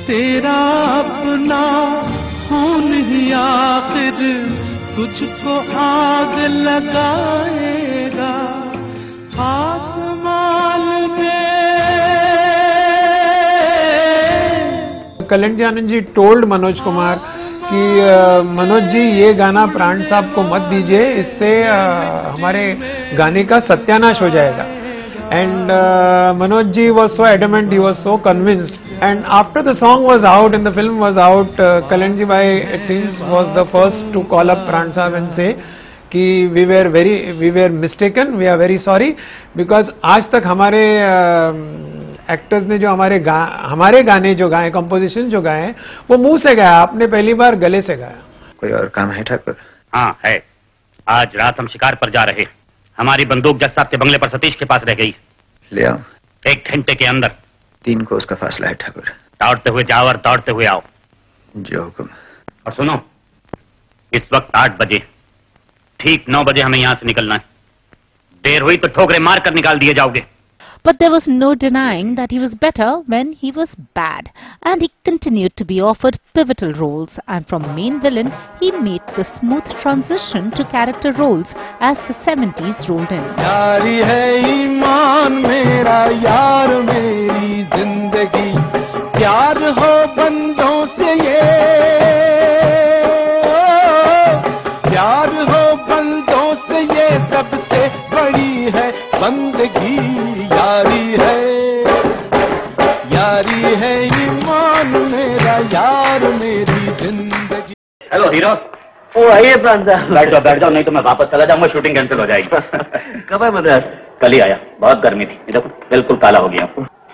तेरा 0.07 0.59
अपना 0.99 1.63
ही 3.07 3.33
आखिर 3.33 4.21
तुझको 4.97 5.57
आग 5.79 6.39
लगाएगा। 6.69 8.33
आसमान 9.41 10.87
में 11.11 11.51
कल्याण 15.31 15.57
जी 15.57 15.65
आनंद 15.65 15.89
जी 15.89 16.01
टोल्ड 16.01 16.45
मनोज 16.45 16.81
कुमार 16.81 17.21
कि 17.73 17.83
मनोज 18.55 18.83
जी, 18.93 19.03
ये 19.21 19.33
गाना 19.35 19.65
प्राण 19.69 20.03
साहब 20.05 20.33
को 20.35 20.43
मत 20.45 20.69
दीजिए, 20.71 21.03
इससे 21.15 21.51
हमारे 21.63 22.63
गाने 23.19 23.45
का 23.45 23.59
सत्यानाश 23.63 24.23
हो 24.23 24.31
जाएगा। 24.31 24.67
And 25.33 25.71
Manoj 26.39 26.73
ji 26.75 26.89
was 26.91 27.11
so 27.13 27.27
adamant 27.27 27.73
he 27.73 27.79
was 27.79 27.97
so 27.99 28.17
convinced 28.25 28.75
and 29.03 29.23
after 29.41 29.63
the 29.63 29.73
song 29.77 30.07
was 30.07 30.25
out 30.27 30.55
and 30.55 30.67
the 30.69 30.73
film 30.75 30.99
was 30.99 31.19
out 31.21 31.57
Kalyan 31.91 32.17
ji 32.17 32.25
bhai 32.33 32.57
it 32.57 32.81
seems 32.89 33.21
was 33.29 33.49
the 33.59 33.63
first 33.73 34.13
to 34.13 34.23
call 34.33 34.49
up 34.49 34.65
Pran 34.69 34.91
sahab 34.93 35.15
and 35.15 35.29
say 35.37 35.53
that 36.13 36.25
we 36.53 36.65
were 36.65 36.89
very 36.89 37.15
we 37.39 37.51
were 37.51 37.71
mistaken 37.73 38.35
we 38.37 38.47
are 38.47 38.57
very 38.59 38.79
sorry 38.81 39.15
because 39.57 39.91
आज 40.15 40.31
तक 40.33 40.47
हमारे 40.47 40.83
actors 42.33 42.65
ने 42.65 42.79
जो 42.79 42.91
हमारे 42.91 43.19
गा, 43.19 43.61
हमारे 43.63 44.03
गाने 44.03 44.35
जो 44.35 44.49
गाए 44.49 44.71
कंपोजिशन 44.71 45.31
जो 45.31 45.41
गाए 45.41 45.63
हैं, 45.63 45.77
वो 46.11 46.17
मुँह 46.17 46.39
से 46.39 46.55
गाया 46.55 46.73
आपने 46.73 47.07
पहली 47.07 47.35
बार 47.35 47.55
गले 47.55 47.83
से 47.83 47.97
गाया। 47.97 48.23
कोई 48.59 48.71
और 48.71 48.89
काम 48.89 49.11
है 49.11 49.23
ठाकुर? 49.23 49.57
हाँ 49.95 50.19
है। 50.27 50.47
आज 51.09 51.37
रात 51.37 51.61
हम 51.61 51.67
शिकार 51.67 51.95
पर 51.95 52.11
जा 52.11 52.25
रहे 52.25 52.47
हमारी 52.99 53.25
बंदूक 53.25 53.59
जज 53.59 53.71
साहब 53.71 53.89
के 53.89 53.97
बंगले 53.97 54.19
पर 54.19 54.29
सतीश 54.29 54.55
के 54.55 54.65
पास 54.65 54.83
रह 54.85 54.95
गई। 54.95 55.17
ले 55.73 55.85
आओ। 55.85 55.99
एक 56.47 56.65
घंटे 56.71 56.95
के 56.95 57.05
अंदर। 57.05 57.29
तीन 57.85 58.01
को 58.01 58.17
उसका 58.17 58.37
फासला 58.37 58.69
है 58.69 58.75
ठाकुर। 58.75 59.05
दौड़ते 59.43 59.71
हुए 59.71 59.83
जाओ 59.83 60.07
और 60.07 60.17
दौड़ते 60.17 60.53
हुए 60.53 60.67
आओ। 60.67 60.83
जो 61.57 61.83
हुक्म। 61.83 62.09
और 62.67 62.73
सुनो 62.73 63.03
इस 64.13 64.23
वक्त 64.33 64.49
आठ 64.55 64.79
बजे। 64.79 65.07
ठीक 66.01 66.25
नौ 66.29 66.43
बजे 66.43 66.63
हमें 66.63 66.79
यहाँ 66.79 66.95
से 66.95 67.07
निकलना 67.07 67.35
है। 67.35 67.45
देर 68.45 68.63
हुई 68.63 68.77
तो 68.77 68.89
ठोकरे 68.89 69.19
मार 69.19 69.41
कर 69.41 69.55
निकाल 69.55 69.79
दिए 69.79 69.95
जाओगे। 69.95 70.25
But 70.84 71.00
there 71.00 71.12
was 71.12 71.28
no 71.28 71.56
denying 71.56 72.16
that 72.16 72.32
he 72.32 72.40
was 72.40 72.54
better 72.54 73.00
when 73.08 73.34
he 73.34 73.52
was 73.52 73.70
bad, 73.94 74.32
and 74.64 74.82
he 74.82 74.92
continued 75.04 75.56
to 75.58 75.66
be 75.66 75.82
offered 75.82 76.20
pivotal 76.34 76.74
roles. 76.74 77.20
And 77.28 77.48
from 77.48 77.76
main 77.76 78.02
villain, 78.02 78.32
he 78.60 78.72
made 78.72 79.02
the 79.18 79.26
smooth 79.40 79.68
transition 79.82 80.52
to 80.52 80.64
character 80.66 81.12
roles 81.14 81.48
as 81.80 81.98
the 82.08 82.16
70s 82.26 82.88
rolled 82.90 83.12
in. 83.12 83.24
यारी 83.46 83.98
है 84.12 84.24
ईमान 84.54 85.34
मेरा 85.48 86.00
यार 86.30 86.76
मेरी 86.92 87.64
जिंदगी 87.76 88.46
Hello 108.11 108.31
hero 108.31 108.49
ओ 109.13 109.29
आइए 109.31 109.57
प्राण 109.63 109.83
साहब 109.85 110.09
बैठ 110.15 110.31
जाओ 110.31 110.41
बैठ 110.43 110.61
जाओ 110.61 110.71
नहीं 110.71 110.85
तो 110.85 110.93
मैं 110.93 111.01
वापस 111.05 111.27
चला 111.33 111.45
जाऊँगा 111.51 111.67
शूटिंग 111.73 111.95
कैंसिल 111.95 112.19
हो 112.21 112.25
जाएगी। 112.27 112.49
कब 113.29 113.43
है 113.45 113.51
मद्रास? 113.57 113.85
कल 114.23 114.33
ही 114.33 114.41
आया 114.47 114.57
बहुत 114.81 115.03
गर्मी 115.03 115.25
थी। 115.25 115.53
देखो 115.53 115.69
बिल्कुल 115.91 116.17
काला 116.25 116.39
हो 116.45 116.49
गया। 116.55 116.65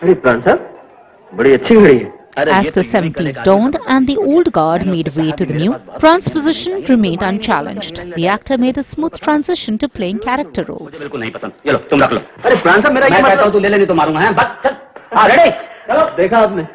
अरे 0.02 0.14
प्राण 0.22 0.40
साहब 0.46 1.28
बड़ी 1.32 1.52
अच्छी 1.54 1.76
घड़ी 1.76 1.98
है। 1.98 2.14
As 2.54 2.70
the 2.76 2.84
70s 2.94 3.42
dawned 3.48 3.76
and 3.96 4.08
the 4.12 4.16
old 4.30 4.50
guard 4.56 4.86
made 4.94 5.10
way 5.18 5.28
to 5.40 5.48
the 5.50 5.58
new, 5.58 5.76
Pran's 6.00 6.30
position 6.38 6.82
remained 6.94 7.26
unchallenged. 7.28 8.00
The 8.16 8.26
actor 8.36 8.58
made 8.64 8.80
a 8.84 8.86
smooth 8.94 9.20
transition 9.26 9.78
to 9.84 9.90
playing 9.98 10.24
character 10.26 10.66
roles. 10.70 10.98
बिल्कुल 10.98 11.20
नहीं 11.20 11.30
पसंद। 11.36 11.52
ये 11.66 11.72
लो 11.72 11.78
तुम 11.92 12.02
रख 12.04 12.12
लो। 12.12 12.20
अरे 12.44 12.60
प्राण 12.64 12.80
साहब 12.80 12.94
मेरा 12.94 13.08
मैं 13.08 13.22
कहता 13.22 13.34
मतलब 13.34 13.44
हूँ 13.44 13.52
तू 13.52 13.58
ले 13.58 13.76
लेनी 13.76 13.86
तो 13.92 14.00
मारूँगा 14.02 14.20
हैं? 14.20 14.34
बस 14.34 14.58
चल। 14.64 14.76
हाँ 15.14 15.28
रेडी 15.28 15.50
चलो 15.88 16.08
देखा 16.16 16.38
आपने। 16.48 16.66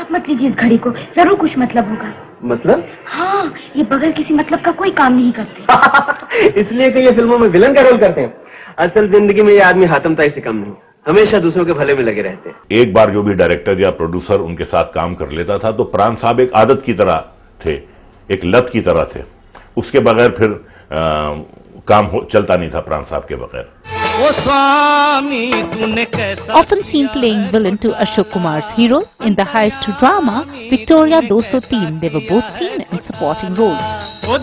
आप 0.00 0.08
मत 0.12 0.28
लीजिए 0.28 0.48
इस 0.48 0.54
घड़ी 0.54 0.76
को। 0.78 0.90
ज़रूर 1.16 1.34
कुछ 1.38 1.58
मतलब 1.58 1.88
होगा। 1.90 2.12
मतलब? 2.44 2.86
हाँ 3.06 3.52
ये 3.76 3.82
बगैर 3.82 4.12
किसी 4.12 4.34
मतलब 4.34 4.60
का 4.60 4.70
कोई 4.72 4.90
काम 5.00 5.12
नहीं 5.12 5.32
करते। 5.32 6.60
इसलिए 6.60 6.90
कि 6.90 7.00
ये 7.00 7.10
फ़िल्मों 7.10 7.38
में 7.38 7.48
विलन 7.48 7.74
का 7.74 7.80
रोल 7.80 7.98
करते 7.98 8.20
हैं। 8.20 8.34
असल 8.78 9.08
ज़िंदगी 9.10 9.42
में 9.42 9.52
ये 9.52 9.60
आदमी 9.60 9.86
हाथमताई 9.86 10.30
से 10.30 10.40
कम 10.40 10.56
नहीं। 10.56 10.72
हमेशा 11.08 11.38
दूसरों 11.38 11.64
के 11.64 11.72
भले 11.72 11.94
में 11.94 12.02
लगे 12.02 12.22
रहते 12.22 12.48
हैं। 12.48 12.80
एक 12.80 12.92
बार 12.94 13.10
जो 13.10 13.22
भी 13.22 13.34
डायरेक्टर 13.34 13.80
या 13.80 13.90
प्रोड्यूसर 13.90 14.40
उनके 14.40 14.64
साथ 14.64 14.92
काम 14.94 15.14
कर 15.14 15.30
लेता 15.30 15.58
था 15.58 15.72
तो 15.72 15.84
प्राण 15.94 16.14
साहब 16.14 16.40
एक 16.40 16.52
आदत 16.56 16.82
की 16.86 16.94
तरह 16.94 17.24
थे 17.66 17.74
एक 18.28 18.44
लत 18.44 18.70
की 18.72 18.80
तरह 18.80 19.08
थे। 19.14 19.22
उसके 19.76 20.00
बगैर 20.00 20.34
फिर 20.38 20.50
अ, 20.50 20.96
काम 21.88 22.06
हो, 22.06 22.20
चलता 22.32 22.56
नहीं 22.56 22.70
था 22.70 22.80
प्राण 22.80 23.02
साहब 23.02 23.24
के 23.28 23.36
बगैर। 23.36 23.68
Often 26.60 26.84
seen 26.84 27.08
playing 27.08 27.50
villain 27.50 27.78
to 27.78 27.88
Ashok 27.88 28.30
Kumar's 28.32 28.66
hero 28.76 29.02
in 29.20 29.34
the 29.34 29.42
heist 29.42 29.82
drama 29.98 30.44
Victoria 30.70 31.20
203, 31.28 31.98
they 32.00 32.08
were 32.08 32.22
both 32.28 32.44
seen 32.58 32.80
in 32.92 33.02
supporting 33.02 33.54
roles. 33.54 33.80
ओ 34.24 34.38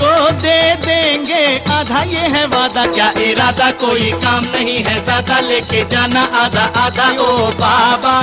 दे 0.00 0.36
दी 0.42 0.50
है 0.50 0.80
देंगे 0.86 1.72
आधा 1.72 2.02
ये 2.02 2.28
है 2.34 2.46
वादा 2.46 2.84
क्या 2.92 3.10
इरादा 3.22 3.70
कोई 3.82 4.10
काम 4.22 4.44
नहीं 4.44 4.78
है 4.84 5.04
ज़्यादा 5.04 5.40
लेके 5.40 5.84
जाना 5.90 6.22
आधा 6.42 6.64
आधा 6.84 7.08
ओ 7.22 7.50
बाबा 7.60 8.16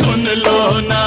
सुन 0.00 0.26
लो 0.44 0.58
ना 0.88 1.00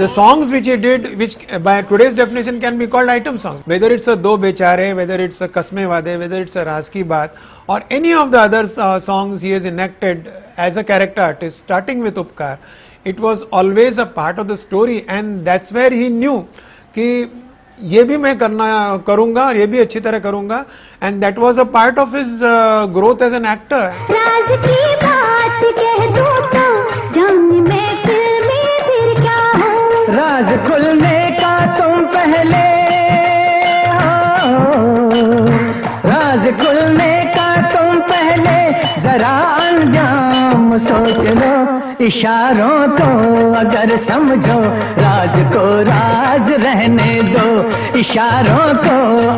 the 0.00 0.08
songs 0.08 0.50
which 0.50 0.64
he 0.64 0.76
did, 0.76 1.18
which 1.18 1.32
uh, 1.50 1.58
by 1.58 1.82
today's 1.82 2.14
definition 2.14 2.58
can 2.58 2.78
be 2.78 2.86
called 2.86 3.10
item 3.10 3.38
songs, 3.38 3.62
whether 3.66 3.92
it's 3.92 4.08
a 4.08 4.16
Do 4.16 4.38
Bechare, 4.38 4.96
whether 4.96 5.20
it's 5.22 5.42
a 5.42 5.48
Kasme 5.48 5.90
Wade, 5.90 6.18
whether 6.18 6.40
it's 6.40 6.56
a 6.56 6.64
Raz 6.64 6.88
Ki 6.88 7.02
Baat, 7.02 7.36
or 7.68 7.82
any 7.90 8.14
of 8.14 8.30
the 8.30 8.38
other 8.38 8.64
uh, 8.78 8.98
songs 8.98 9.42
he 9.42 9.50
has 9.50 9.66
enacted 9.66 10.26
as 10.56 10.78
a 10.78 10.84
character 10.84 11.20
artist, 11.20 11.58
starting 11.58 12.00
with 12.00 12.14
Upkar, 12.14 12.58
it 13.04 13.18
was 13.18 13.44
always 13.52 13.98
a 13.98 14.06
part 14.06 14.38
of 14.38 14.48
the 14.48 14.56
story, 14.56 15.04
and 15.08 15.46
that's 15.46 15.72
where 15.72 15.90
he 15.90 16.08
knew 16.10 16.42
कि 16.94 17.06
ये 17.78 18.02
भी 18.04 18.16
मैं 18.16 18.36
करना 18.38 18.66
करूँगा 19.06 19.44
और 19.46 19.56
ये 19.56 19.66
भी 19.66 19.78
अच्छी 19.78 20.00
तरह 20.00 20.18
करूँगा 20.18 20.64
and 21.02 21.20
that 21.20 21.38
was 21.38 21.58
a 21.58 21.64
part 21.76 21.98
of 21.98 22.16
his 22.16 22.40
growth 22.94 23.22
as 23.22 23.34
an 23.34 23.46
actor 23.52 25.29
इशारों 42.00 42.76
को 42.90 43.06
अगर 43.54 43.90
समझो 44.04 44.60
राज 44.98 45.34
को 45.52 45.64
राज 45.84 46.50
रहने 46.62 47.10
दो। 47.24 47.48
इशारों 47.98 48.68
को 48.76 48.94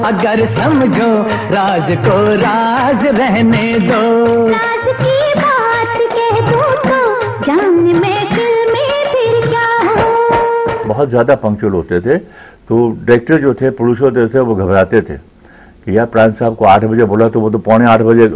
अगर 0.08 0.44
समझो 0.56 1.08
राज 1.54 1.90
को 2.04 2.18
राज 2.42 3.06
रहने 3.16 3.64
दो। 3.80 4.02
राज 4.48 4.86
की 5.00 5.16
बात 5.40 5.96
कह 6.12 6.38
दूँ 6.50 6.68
तो 6.84 7.00
जान 7.46 7.74
में 7.96 8.20
फिर 8.30 9.40
क्या 9.48 9.66
हूँ? 9.80 10.86
बहुत 10.86 11.08
ज़्यादा 11.08 11.34
पंक्चुअल 11.42 11.72
होते 11.72 12.00
थे 12.00 12.18
तो 12.18 12.88
डायरेक्टर 13.00 13.40
जो 13.40 13.54
थे 13.54 13.70
प्रोड्यूसर 13.72 14.20
जो 14.20 14.28
थे 14.28 14.40
वो 14.40 14.54
घबराते 14.54 15.00
थे 15.00 15.16
कि 15.16 15.96
यार 15.98 16.06
प्राण 16.06 16.32
साहब 16.32 16.56
को 16.56 16.64
आठ 16.66 16.84
बजे 16.84 17.04
बोला 17.06 17.28
तो 17.28 17.40
वो 17.40 17.50
तो 17.50 17.58
पौने 17.60 17.90
आठ 17.90 18.00
बजे 18.02 18.26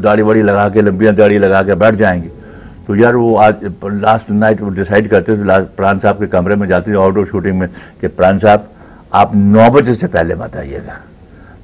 दाढ़ी 0.00 0.22
वाड़ी 0.22 0.42
लगा 0.42 0.68
के 0.68 0.82
लंबियाँ 0.82 1.14
दाढ़ी 1.14 1.38
लगा 1.38 1.62
के 1.62 1.74
बैठ 1.76 1.94
जाएँगे। 1.96 2.36
तो 2.88 2.94
यार 2.96 3.16
वो 3.16 3.34
आज 3.36 3.64
लास्ट 3.84 4.30
नाइट 4.30 4.60
वो 4.60 4.68
डिसाइड 4.76 5.08
करते 5.10 5.36
थे 5.36 5.58
प्राण 5.76 5.98
साहब 5.98 6.18
के 6.18 6.26
कमरे 6.26 6.54
में 6.56 6.66
जाते 6.68 6.92
थे 6.92 6.96
आउटडोर 6.96 7.26
शूटिंग 7.26 7.58
में 7.58 7.68
कि 8.00 8.08
प्राण 8.10 8.38
साहब, 8.38 8.68
आप 9.12 9.32
नौ 9.34 9.68
बजे 9.70 9.94
से 9.94 10.06
पहले 10.06 10.34
मत 10.34 10.56
आइएगा। 10.56 10.94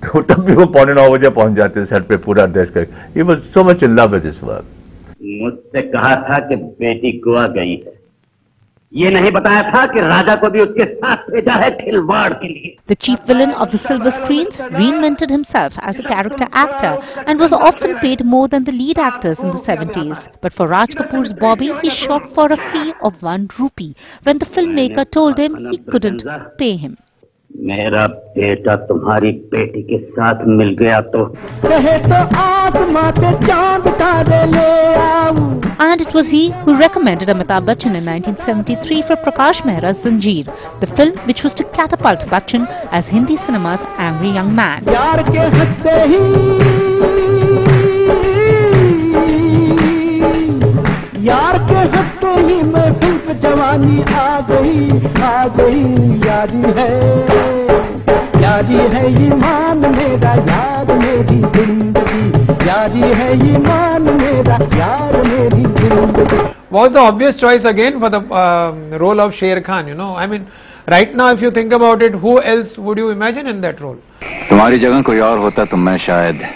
तो 0.05 0.21
तब 0.23 0.45
भी 0.45 0.55
वो 0.55 0.65
पौने 0.75 0.95
नौ 0.95 1.09
बजे 1.11 1.29
पहुँच 1.31 1.53
जाते 1.57 1.81
थे 1.81 1.85
सेट 1.87 2.07
पे 2.07 2.17
पूरा 2.25 2.47
ड्रेस 2.47 2.71
करके 2.71 2.93
ये 3.17 3.23
was 3.23 3.39
so 3.55 3.65
much 3.65 3.83
in 3.83 3.97
love 3.97 4.13
with 4.13 4.23
this 4.23 4.43
work 4.45 4.65
मुझसे 5.43 5.83
कहा 5.83 6.15
था 6.23 6.39
कि 6.49 6.57
बेटी 6.57 7.13
गोवा 7.19 7.47
गई 7.55 7.75
है। 7.77 7.95
ये 8.94 9.10
नहीं 9.12 9.32
बताया 9.32 9.62
था 9.72 9.86
कि 9.88 10.02
राजा 10.02 10.36
को 10.42 10.50
भी 10.50 10.62
उसके 10.62 10.86
साथ 10.94 11.30
भेजा 11.32 11.56
है 11.64 11.70
खिलवाड़ 11.78 12.30
के 12.34 12.48
लिए 12.48 12.76
The 12.92 12.96
chief 13.08 13.20
villain 13.28 13.52
of 13.66 13.74
the 13.74 13.82
silver 13.84 14.14
screens 14.16 14.62
reinvented 14.78 15.30
himself 15.30 15.78
as 15.90 16.00
a 16.00 16.06
character 16.08 16.48
actor 16.62 16.94
and 17.28 17.40
was 17.40 17.54
often 17.54 17.94
paid 18.00 18.24
more 18.26 18.48
than 18.48 18.66
the 18.70 18.76
lead 18.78 19.02
actors 19.10 19.44
in 19.48 19.52
the 19.52 19.62
70s. 19.68 20.26
But 20.42 20.54
for 20.54 20.68
Raj 20.68 20.96
Kapoor's 21.02 21.34
Bobby, 21.34 21.70
he 21.84 21.92
shot 21.92 22.26
for 22.34 22.48
a 22.48 22.58
fee 22.72 22.96
of 23.02 23.22
one 23.22 23.48
rupee 23.60 23.96
when 24.24 24.40
the 24.40 24.50
filmmaker 24.58 25.06
told 25.20 25.38
him 25.38 25.70
he 25.70 25.78
couldn't 25.78 26.26
pay 26.58 26.76
him. 26.78 26.98
मेरा 27.55 28.07
बेटा 28.37 28.75
तुम्हारी 28.87 29.31
बेटी 29.53 29.83
के 29.91 29.99
साथ 30.13 30.45
मिल 30.59 30.75
गया 30.81 31.01
तो 31.15 31.25
रहे 31.65 31.99
तो 32.07 32.15
आत्मा 32.39 33.11
के 33.19 33.33
चाँद 33.47 33.89
तारे 34.01 34.45
ले 34.53 34.69
आऊँ 35.03 35.53
And 35.87 36.01
it 36.01 36.15
was 36.15 36.29
he 36.29 36.53
who 36.65 36.79
recommended 36.79 37.29
Amitabh 37.29 37.65
Bachchan 37.67 37.97
in 37.99 38.05
1973 38.07 39.03
for 39.09 39.17
Prakash 39.17 39.65
Mehra's 39.67 39.97
Zanjeer, 40.05 40.47
the 40.81 40.87
film 40.97 41.17
which 41.27 41.43
was 41.43 41.53
to 41.55 41.65
catapult 41.71 42.21
Bachchan 42.31 42.67
as 42.93 43.09
Hindi 43.09 43.37
cinema's 43.39 43.81
angry 43.99 44.31
young 44.31 44.55
man. 44.55 44.85
यार 51.27 51.57
के 51.69 51.83
हँसते 51.93 52.31
ही 52.47 52.57
मैं 52.73 52.89
फ़िल्म 53.01 53.35
जवानी 53.43 54.03
आ 54.15 54.41
गई 54.49 54.89
आ 55.25 55.47
गई 55.57 55.85
यारी 56.27 56.73
है 56.79 56.89
यारी 58.43 58.81
है 58.95 59.05
ईमान 59.27 59.79
मेरा 59.95 60.35
यार 60.51 60.93
मेरी 60.99 61.39
ज़िंदगी 61.57 62.69
यारी 62.69 63.13
है 63.21 63.31
ईमान 63.53 64.13
मेरा 64.21 64.59
यार 64.77 65.17
मेरी 65.29 65.65
ज़िंदगी 65.81 66.43
was 66.77 66.93
the 66.93 67.03
obvious 67.05 67.37
choice 67.37 67.71
again 67.73 67.99
for 68.05 68.11
the 68.11 68.23
um, 68.43 68.79
role 68.99 69.21
of 69.21 69.33
Sher 69.33 69.61
Khan. 69.63 69.89
You 69.89 69.95
know, 69.95 70.15
I 70.17 70.27
mean, 70.27 70.47
right 70.89 71.15
now, 71.15 71.29
if 71.33 71.41
you 71.41 71.53
think 71.53 71.73
about 71.73 72.03
it, 72.03 72.17
who 72.17 72.33
else 72.43 72.77
would 72.77 72.99
you 72.99 73.11
imagine 73.11 73.47
in 73.47 73.61
that 73.63 73.81
role? 73.81 73.99
तुम्हारी 74.49 74.79
जगह 74.79 75.03
कोई 75.03 75.21
और 75.31 75.39
होता 75.49 75.65
तो 75.65 75.77
मैं 75.89 75.99
शायद 76.05 76.47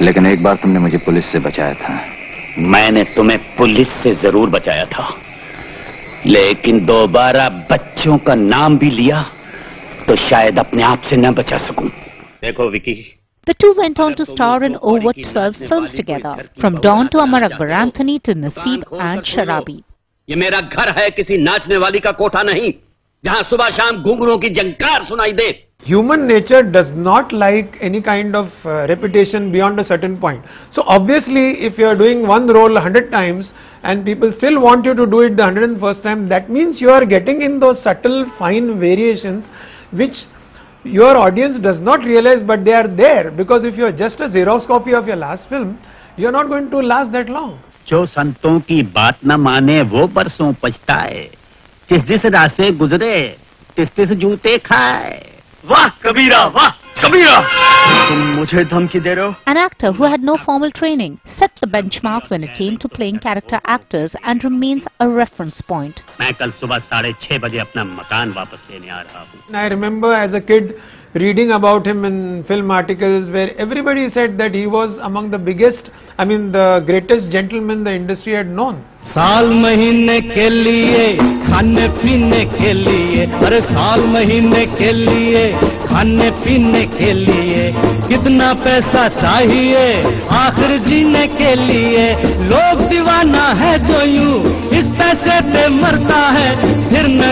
लेकिन 0.00 0.26
एक 0.26 0.42
बार 0.42 0.56
तुमने 0.62 0.78
मुझे 0.80 0.98
पुलिस 1.06 1.32
से 1.32 1.38
बचाया 1.46 1.74
था 1.84 2.00
मैंने 2.58 3.02
तुम्हें 3.16 3.38
पुलिस 3.56 3.88
से 4.02 4.14
ज़रूर 4.14 4.50
बचाया 4.50 4.84
था। 4.84 5.08
लेकिन 6.26 6.84
दोबारा 6.86 7.48
बच्चों 7.70 8.18
का 8.18 8.34
नाम 8.34 8.78
भी 8.78 8.90
लिया 8.90 9.22
तो 10.08 10.16
शायद 10.16 10.58
अपने 10.58 10.82
आप 10.82 11.02
से 11.02 11.16
न 11.16 11.30
बचा 11.34 11.58
सकूँ। 11.58 11.88
देखो 12.42 12.68
Vicky. 12.70 12.94
The 13.46 13.54
two 13.54 13.72
went 13.78 14.00
on 14.00 14.14
to 14.14 14.24
star 14.24 14.62
in 14.62 14.76
over 14.76 15.12
12 15.12 15.56
films 15.68 15.94
together, 15.94 16.34
from 16.60 16.74
Dawn 16.76 17.08
to 17.08 17.18
Amar 17.18 17.42
Akbar 17.42 17.68
Anthony 17.70 18.18
to 18.20 18.34
Naseeb 18.34 18.84
and 19.00 19.24
Sharabi. 19.24 19.82
ये 20.28 20.36
मेरा 20.36 20.60
घर 20.60 20.90
है 20.98 21.10
किसी 21.10 21.38
नाचने 21.38 21.76
वाली 21.76 22.00
का 22.00 22.12
कोठा 22.12 22.42
नहीं 22.42 22.72
जहाँ 23.24 23.42
सुबह 23.42 23.70
शाम 23.70 24.02
घुंघरूओं 24.02 24.38
की 24.38 24.48
जंकार 24.50 25.04
सुनाई 25.04 25.32
दे। 25.32 25.48
Human 25.83 26.27
nature 26.27 26.63
does 26.63 26.91
not 26.91 27.31
like 27.31 27.77
any 27.79 28.01
kind 28.01 28.35
of 28.35 28.47
uh, 28.65 28.87
repetition 28.89 29.51
beyond 29.51 29.79
a 29.79 29.83
certain 29.83 30.19
point. 30.19 30.43
So 30.71 30.83
obviously, 30.85 31.63
if 31.63 31.77
you 31.77 31.85
are 31.85 31.95
doing 31.95 32.27
one 32.27 32.47
role 32.47 32.73
100 32.73 33.09
times 33.09 33.53
and 33.83 34.03
people 34.03 34.31
still 34.31 34.59
want 34.61 34.85
you 34.85 34.93
to 34.93 35.05
do 35.05 35.21
it 35.21 35.37
the 35.37 35.43
101st 35.43 36.03
time, 36.03 36.27
that 36.27 36.49
means 36.49 36.81
you 36.81 36.89
are 36.89 37.05
getting 37.05 37.41
in 37.41 37.59
those 37.59 37.81
subtle 37.81 38.25
fine 38.37 38.79
variations 38.79 39.45
which 39.91 40.25
your 40.83 41.15
audience 41.15 41.57
does 41.59 41.79
not 41.79 42.03
realize 42.03 42.41
but 42.43 42.65
they 42.65 42.73
are 42.73 42.87
there 42.87 43.31
because 43.31 43.63
if 43.63 43.77
you 43.77 43.85
are 43.85 43.91
just 43.91 44.19
a 44.19 44.27
Xerox 44.27 44.67
copy 44.67 44.93
of 44.93 45.07
your 45.07 45.15
last 45.15 45.47
film, 45.47 45.79
you 46.17 46.27
are 46.27 46.33
not 46.33 46.47
going 46.47 46.69
to 46.71 46.79
last 46.79 47.11
that 47.13 47.29
long. 47.29 47.59
जो 47.87 48.05
संतों 48.05 48.59
की 48.67 48.81
बात 48.91 49.19
न 49.25 49.35
माने 49.39 49.81
वो 49.91 50.07
बरसों 50.15 50.51
पछताए 50.63 51.23
जिस 51.89 52.03
जिस 52.05 52.25
राह 52.25 52.47
से 52.55 52.71
गुजरे 52.77 53.15
तिस 53.75 53.89
तिस 53.95 54.09
जूते 54.23 54.57
खाए 54.65 55.30
वाह 55.65 55.87
कबीरा 56.03 56.43
वाह 56.57 56.69
कबीरा 57.03 57.37
तुम 58.09 58.19
मुझे 58.37 58.63
धमकी 58.65 58.99
दे 58.99 59.13
रहे 59.15 59.25
हो 59.25 59.35
An 59.53 59.57
actor 59.63 59.91
who 59.97 60.05
had 60.11 60.23
no 60.29 60.35
formal 60.45 60.71
training 60.79 61.17
set 61.39 61.51
the 61.63 61.69
benchmark 61.75 62.29
when 62.33 62.43
it 62.47 62.53
came 62.59 62.77
to 62.83 62.89
playing 62.97 63.19
character 63.25 63.59
actors 63.75 64.15
and 64.23 64.43
remains 64.43 64.87
a 65.05 65.07
reference 65.09 65.61
point. 65.71 66.01
मैं 66.19 66.33
कल 66.41 66.51
सुबह 66.61 66.79
साढ़े 66.91 67.13
छह 67.21 67.37
बजे 67.45 67.59
अपना 67.65 67.83
मकान 67.83 68.31
वापस 68.37 68.67
लेने 68.71 68.89
आ 68.89 69.01
रहा 69.01 69.25
हूँ 69.25 69.55
I 69.63 69.67
remember 69.75 70.13
as 70.21 70.33
a 70.41 70.41
kid 70.51 70.73
reading 71.13 71.51
about 71.51 71.85
him 71.87 72.05
in 72.05 72.43
film 72.43 72.69
articles 72.69 73.29
where 73.29 73.55
everybody 73.57 74.09
said 74.09 74.37
that 74.37 74.53
he 74.53 74.67
was 74.67 74.97
among 75.01 75.31
the 75.31 75.37
biggest, 75.39 75.89
I 76.17 76.25
mean 76.25 76.51
the 76.51 76.83
greatest 76.85 77.31
gentleman 77.31 77.83
the 77.83 77.93
industry 77.93 78.33
had 78.33 78.47
known. 78.47 78.83
साल 79.07 79.49
महीने 79.63 80.19
के 80.21 80.47
लिए 80.49 81.03
खाने 81.45 81.87
पीने 81.99 82.43
के 82.53 82.71
लिए 82.73 83.25
अरे 83.47 83.59
साल 83.61 84.01
महीने 84.13 84.65
के 84.75 84.91
लिए 84.91 85.43
खाने 85.85 86.29
पीने 86.43 86.83
के 86.97 87.11
लिए 87.13 87.61
कितना 88.07 88.53
पैसा 88.65 89.07
चाहिए 89.21 89.85
आखिर 90.39 90.77
जीने 90.87 91.25
के 91.37 91.53
लिए 91.61 92.03
लोग 92.51 92.83
दीवाना 92.89 93.45
है 93.61 93.73
जो 93.87 94.01
यूं 94.05 94.35
इस 94.79 94.91
पैसे 94.99 95.39
पे 95.53 95.67
मरता 95.79 96.10